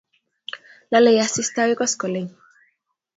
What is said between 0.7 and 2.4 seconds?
Lolei asista agoi koskoleny